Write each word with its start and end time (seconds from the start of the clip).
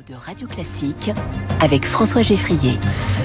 de 0.00 0.14
Radio 0.14 0.48
Classique 0.48 1.10
avec 1.60 1.84
François 1.84 2.22
Geffrier. 2.22 2.78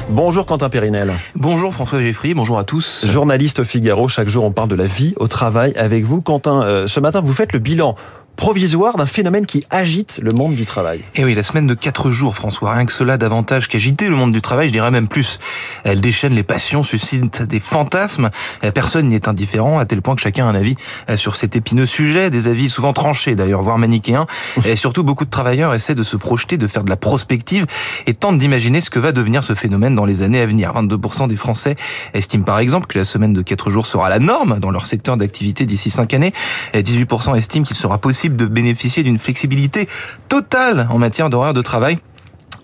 Bonjour 0.10 0.46
Quentin 0.46 0.68
Périnel. 0.68 1.14
Bonjour 1.36 1.74
François 1.74 2.02
Geffrier, 2.02 2.34
bonjour 2.34 2.60
à 2.60 2.66
tous. 2.66 3.06
Journaliste 3.08 3.60
au 3.60 3.64
Figaro, 3.64 4.10
chaque 4.10 4.28
jour 4.28 4.44
on 4.44 4.52
parle 4.52 4.68
de 4.68 4.76
la 4.76 4.86
vie 4.86 5.14
au 5.16 5.30
travail 5.30 5.74
avec 5.78 6.04
vous. 6.04 6.22
Quentin, 6.22 6.62
euh, 6.64 6.86
ce 6.86 7.00
matin 7.00 7.22
vous 7.22 7.32
faites 7.32 7.54
le 7.54 7.60
bilan 7.60 7.96
provisoire 8.38 8.96
d'un 8.96 9.08
phénomène 9.08 9.46
qui 9.46 9.66
agite 9.70 10.20
le 10.24 10.32
monde 10.32 10.56
du 10.56 10.66
travail. 10.66 11.00
Et 11.00 11.22
eh 11.22 11.26
oui, 11.26 11.36
la 11.36 11.44
semaine 11.44 11.68
de 11.68 11.74
quatre 11.74 12.12
jours, 12.12 12.36
François, 12.36 12.72
rien 12.72 12.86
que 12.86 12.94
cela 12.94 13.18
davantage 13.18 13.68
qu'agiter 13.68 14.08
le 14.08 14.16
monde 14.16 14.32
du 14.32 14.42
travail, 14.42 14.68
je 14.68 14.74
dirais 14.74 14.92
même 14.92 15.08
plus. 15.08 15.40
Elle 15.84 16.00
déchaîne 16.00 16.34
les 16.34 16.44
passions, 16.44 16.84
suscite 16.84 17.42
des 17.42 17.60
fantasmes. 17.60 18.30
Euh, 18.64 18.72
personne 18.72 19.08
n'y 19.08 19.16
est 19.16 19.28
indifférent, 19.28 19.80
à 19.80 19.86
tel 19.86 20.02
point 20.02 20.16
que 20.16 20.22
chacun 20.22 20.46
a 20.46 20.50
un 20.50 20.56
avis 20.56 20.76
euh, 21.10 21.18
sur 21.18 21.36
cet 21.36 21.56
épineux 21.56 21.88
sujet, 21.88 22.30
des 22.30 22.48
avis 22.48 22.70
souvent 22.70 22.94
tranchés 22.94 23.36
d'ailleurs, 23.36 23.64
voire 23.64 23.80
manichéens. 23.80 24.28
Et 24.64 24.76
surtout, 24.76 25.04
beaucoup 25.04 25.26
de 25.26 25.30
travailleurs 25.30 25.74
essaient 25.74 25.96
de 25.96 26.04
se 26.04 26.16
projeter, 26.16 26.58
de 26.58 26.68
faire 26.68 26.84
de 26.84 26.90
la 26.90 26.98
prospective 26.98 27.66
et 28.06 28.14
tentent 28.14 28.38
d'imaginer 28.38 28.82
ce 28.82 28.92
que 28.92 29.00
va 29.00 29.12
devenir 29.12 29.44
ce 29.44 29.56
phénomène 29.56 29.96
dans 29.96 30.06
les 30.06 30.22
années 30.22 30.42
à 30.42 30.46
venir. 30.46 30.74
22% 30.74 31.28
des 31.28 31.36
Français 31.36 31.76
estiment 32.14 32.44
par 32.44 32.60
exemple 32.60 32.86
que 32.86 33.00
la 33.00 33.04
semaine 33.04 33.34
de 33.34 33.42
quatre 33.42 33.72
jours 33.72 33.88
sera 33.88 34.10
la 34.10 34.20
norme 34.20 34.60
dans 34.60 34.70
leur 34.70 34.86
secteur 34.86 35.18
d'activité 35.18 35.66
d'ici 35.66 35.90
cinq 35.90 36.14
années. 36.14 36.32
Et 36.74 36.84
18% 36.84 37.36
estiment 37.36 37.66
qu'il 37.66 37.76
sera 37.76 37.98
possible 37.98 38.27
de 38.36 38.46
bénéficier 38.46 39.04
d'une 39.04 39.18
flexibilité 39.18 39.88
totale 40.28 40.88
en 40.90 40.98
matière 40.98 41.30
d'horaire 41.30 41.54
de 41.54 41.62
travail. 41.62 41.98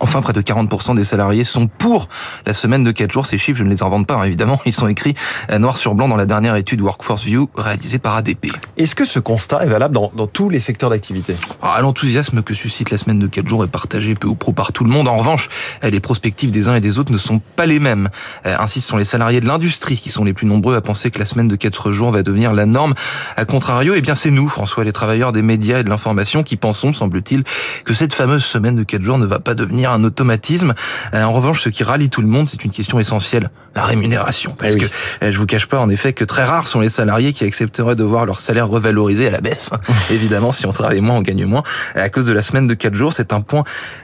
Enfin, 0.03 0.21
près 0.21 0.33
de 0.33 0.41
40% 0.41 0.97
des 0.97 1.05
salariés 1.05 1.45
sont 1.45 1.67
pour 1.67 2.09
la 2.45 2.53
semaine 2.53 2.83
de 2.83 2.91
4 2.91 3.09
jours. 3.09 3.25
Ces 3.25 3.37
chiffres, 3.37 3.57
je 3.57 3.63
ne 3.63 3.69
les 3.69 3.83
invente 3.83 4.05
pas, 4.05 4.15
hein, 4.15 4.25
évidemment. 4.25 4.59
Ils 4.65 4.73
sont 4.73 4.89
écrits 4.89 5.13
euh, 5.49 5.59
noir 5.59 5.77
sur 5.77 5.95
blanc 5.95 6.09
dans 6.09 6.17
la 6.17 6.25
dernière 6.25 6.57
étude 6.57 6.81
Workforce 6.81 7.23
View 7.23 7.49
réalisée 7.55 7.99
par 7.99 8.17
ADP. 8.17 8.47
Est-ce 8.75 8.95
que 8.95 9.05
ce 9.05 9.19
constat 9.19 9.63
est 9.63 9.67
valable 9.67 9.93
dans, 9.93 10.11
dans 10.13 10.27
tous 10.27 10.49
les 10.49 10.59
secteurs 10.59 10.89
d'activité? 10.89 11.37
Ah, 11.61 11.79
L'enthousiasme 11.79 12.41
que 12.41 12.53
suscite 12.53 12.91
la 12.91 12.97
semaine 12.97 13.17
de 13.17 13.27
4 13.27 13.47
jours 13.47 13.63
est 13.63 13.69
partagé 13.69 14.13
peu 14.13 14.27
ou 14.27 14.35
prou 14.35 14.51
par 14.51 14.73
tout 14.73 14.83
le 14.83 14.89
monde. 14.89 15.07
En 15.07 15.15
revanche, 15.15 15.47
euh, 15.85 15.89
les 15.89 16.01
prospectives 16.01 16.51
des 16.51 16.67
uns 16.67 16.75
et 16.75 16.81
des 16.81 16.99
autres 16.99 17.13
ne 17.13 17.17
sont 17.17 17.39
pas 17.55 17.65
les 17.65 17.79
mêmes. 17.79 18.09
Euh, 18.45 18.57
ainsi, 18.59 18.81
ce 18.81 18.89
sont 18.89 18.97
les 18.97 19.05
salariés 19.05 19.39
de 19.39 19.47
l'industrie 19.47 19.95
qui 19.95 20.09
sont 20.09 20.25
les 20.25 20.33
plus 20.33 20.47
nombreux 20.47 20.75
à 20.75 20.81
penser 20.81 21.11
que 21.11 21.19
la 21.19 21.25
semaine 21.25 21.47
de 21.47 21.55
4 21.55 21.93
jours 21.93 22.11
va 22.11 22.23
devenir 22.23 22.51
la 22.51 22.65
norme. 22.65 22.93
A 23.37 23.45
contrario, 23.45 23.93
eh 23.95 24.01
bien, 24.01 24.15
c'est 24.15 24.31
nous, 24.31 24.49
François, 24.49 24.83
les 24.83 24.91
travailleurs 24.91 25.31
des 25.31 25.43
médias 25.43 25.79
et 25.79 25.83
de 25.85 25.89
l'information, 25.89 26.43
qui 26.43 26.57
pensons, 26.57 26.91
semble-t-il, 26.91 27.45
que 27.85 27.93
cette 27.93 28.13
fameuse 28.13 28.43
semaine 28.43 28.75
de 28.75 28.83
4 28.83 29.01
jours 29.01 29.17
ne 29.17 29.25
va 29.25 29.39
pas 29.39 29.55
devenir 29.55 29.92
un 29.93 30.03
automatisme. 30.03 30.73
Euh, 31.13 31.23
en 31.23 31.31
revanche, 31.31 31.61
ce 31.61 31.69
qui 31.69 31.83
rallie 31.83 32.09
tout 32.09 32.21
le 32.21 32.27
monde, 32.27 32.47
c'est 32.47 32.63
une 32.63 32.71
question 32.71 32.99
essentielle, 32.99 33.49
la 33.75 33.85
rémunération. 33.85 34.55
Parce 34.57 34.73
eh 34.75 34.77
que 34.77 34.85
euh, 35.23 35.31
je 35.31 35.37
vous 35.37 35.45
cache 35.45 35.67
pas, 35.67 35.79
en 35.79 35.89
effet, 35.89 36.13
que 36.13 36.25
très 36.25 36.43
rares 36.43 36.67
sont 36.67 36.79
les 36.79 36.89
salariés 36.89 37.33
qui 37.33 37.43
accepteraient 37.45 37.95
de 37.95 38.03
voir 38.03 38.25
leur 38.25 38.39
salaire 38.39 38.67
revalorisé 38.67 39.27
à 39.27 39.31
la 39.31 39.41
baisse. 39.41 39.71
Évidemment, 40.11 40.51
si 40.51 40.65
on 40.65 40.71
travaille 40.71 41.01
moins, 41.01 41.17
on 41.17 41.21
gagne 41.21 41.45
moins. 41.45 41.63
À 41.95 42.09
cause 42.09 42.25
de 42.25 42.33
la 42.33 42.41
semaine 42.41 42.67
de 42.67 42.73
4 42.73 42.95
jours, 42.95 43.13
c'est 43.13 43.33
un 43.33 43.41
point 43.41 43.63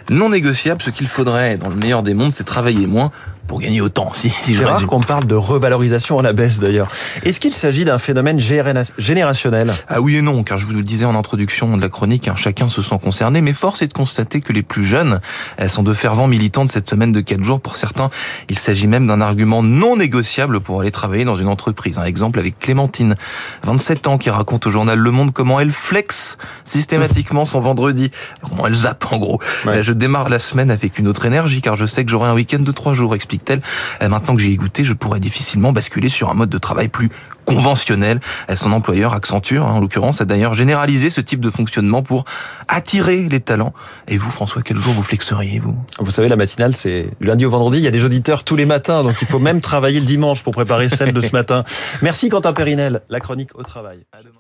non 0.10 0.30
négociable. 0.30 0.82
Ce 0.82 0.90
qu'il 0.90 1.08
faudrait, 1.08 1.58
dans 1.58 1.70
le 1.70 1.76
meilleur 1.76 2.04
des 2.04 2.14
mondes, 2.14 2.32
c'est 2.32 2.44
travailler 2.44 2.88
moins 2.88 3.12
pour 3.50 3.60
gagner 3.60 3.82
autant. 3.82 4.14
Si, 4.14 4.30
si 4.30 4.54
c'est 4.54 4.64
rare 4.64 4.86
qu'on 4.86 5.00
parle 5.00 5.26
de 5.26 5.34
revalorisation 5.34 6.20
à 6.20 6.22
la 6.22 6.34
baisse 6.34 6.60
d'ailleurs. 6.60 6.88
Est-ce 7.24 7.40
qu'il 7.40 7.52
s'agit 7.52 7.84
d'un 7.84 7.98
phénomène 7.98 8.40
générationnel? 8.40 9.74
Ah 9.88 10.02
oui 10.02 10.18
et 10.18 10.22
non, 10.22 10.44
car 10.44 10.60
je 10.60 10.68
vous 10.68 10.74
le 10.74 10.84
disais 10.84 11.04
en 11.04 11.16
introduction 11.16 11.76
de 11.76 11.82
la 11.82 11.90
chronique, 11.90 12.28
hein, 12.28 12.36
chacun 12.38 12.70
se 12.70 12.84
sent 12.84 13.00
concerné, 13.04 13.42
mais 13.42 13.54
force 13.54 13.82
est 13.82 13.88
de 13.88 13.94
constater 13.94 14.40
que 14.40 14.54
les 14.54 14.62
plus 14.62 14.86
jeunes 14.86 15.20
elles 15.58 15.70
sont 15.70 15.82
de 15.82 15.94
fervents 15.94 16.28
militants 16.28 16.64
de 16.64 16.70
cette 16.70 16.88
semaine 16.88 17.12
de 17.12 17.22
4 17.22 17.44
jours. 17.44 17.60
Pour 17.60 17.76
certains, 17.76 18.12
il 18.50 18.60
s'agit 18.60 18.86
même 18.86 19.08
d'un 19.08 19.20
argument 19.20 19.64
non 19.64 19.98
négociable 19.98 20.60
pour 20.60 20.82
aller 20.82 20.92
travailler 20.92 21.26
dans 21.26 21.36
une 21.36 21.48
entreprise. 21.48 21.98
Un 21.98 22.06
exemple 22.06 22.38
avec 22.38 22.60
Clémentine, 22.60 23.16
27 23.64 24.08
ans, 24.08 24.20
qui 24.20 24.30
raconte 24.30 24.68
au 24.68 24.70
journal 24.70 25.00
Le 25.00 25.10
Monde 25.10 25.32
comment 25.34 25.60
elle 25.60 25.72
flex 25.72 26.38
systématiquement 26.66 27.46
son 27.46 27.62
vendredi, 27.62 28.12
comment 28.48 28.68
elle 28.68 28.76
zappe 28.76 29.12
en 29.12 29.18
gros. 29.18 29.42
Je 29.82 29.92
démarre 29.92 30.30
la 30.30 30.38
semaine 30.38 30.70
avec 30.70 31.00
une 31.00 31.08
autre 31.08 31.26
énergie, 31.26 31.62
car 31.62 31.76
je 31.76 31.88
sais 31.88 32.06
que 32.06 32.12
j'aurai 32.12 32.30
un 32.30 32.36
week-end 32.36 32.60
de 32.60 32.72
3 32.72 32.94
jours, 32.94 33.16
explique 33.16 33.39
euh, 33.50 34.10
Maintenant 34.10 34.36
que 34.36 34.42
j'ai 34.42 34.56
goûté, 34.56 34.84
je 34.84 34.94
pourrais 34.94 35.20
difficilement 35.20 35.72
basculer 35.72 36.10
sur 36.10 36.30
un 36.30 36.34
mode 36.34 36.50
de 36.50 36.58
travail 36.58 36.88
plus 36.88 37.10
conventionnel. 37.46 38.20
Euh, 38.50 38.56
son 38.56 38.72
employeur, 38.72 39.14
Accenture, 39.14 39.66
hein, 39.66 39.74
en 39.74 39.80
l'occurrence, 39.80 40.22
a 40.22 40.26
d'ailleurs 40.26 40.54
généralisé 40.54 41.10
ce 41.10 41.22
type 41.22 41.40
de 41.40 41.50
fonctionnement 41.50 42.04
pour 42.04 42.26
attirer 42.68 43.28
les 43.30 43.40
talents. 43.40 43.74
Et 44.08 44.18
vous, 44.18 44.32
François, 44.32 44.62
quel 44.62 44.78
jour 44.78 44.94
vous 44.94 45.04
flexeriez, 45.04 45.60
vous 45.60 45.76
Vous 46.00 46.12
savez, 46.12 46.28
la 46.28 46.36
matinale, 46.36 46.76
c'est 46.76 47.10
lundi 47.22 47.46
au 47.46 47.50
vendredi. 47.50 47.78
Il 47.78 47.84
y 47.84 47.88
a 47.88 47.92
des 47.92 48.04
auditeurs 48.04 48.44
tous 48.44 48.56
les 48.56 48.66
matins, 48.66 49.04
donc 49.04 49.16
il 49.22 49.28
faut 49.28 49.40
même 49.40 49.62
travailler 49.62 50.00
le 50.00 50.06
dimanche 50.06 50.44
pour 50.44 50.54
préparer 50.54 50.90
celle 50.90 51.14
de 51.14 51.22
ce 51.22 51.32
matin. 51.34 51.64
Merci 52.02 52.30
Quentin 52.30 52.54
Périnel, 52.54 53.02
la 53.10 53.20
chronique 53.20 53.58
au 53.58 53.64
travail. 53.64 54.06
À 54.12 54.20
demain. 54.24 54.40